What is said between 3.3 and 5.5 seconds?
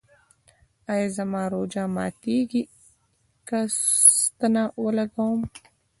که ستنه ولګوم؟